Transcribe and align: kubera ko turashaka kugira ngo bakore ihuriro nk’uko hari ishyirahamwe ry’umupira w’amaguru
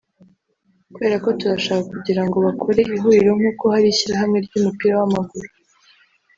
kubera 0.93 1.15
ko 1.23 1.29
turashaka 1.39 1.85
kugira 1.93 2.21
ngo 2.25 2.37
bakore 2.45 2.81
ihuriro 2.95 3.31
nk’uko 3.39 3.63
hari 3.73 3.87
ishyirahamwe 3.89 4.37
ry’umupira 4.45 4.93
w’amaguru 4.99 5.47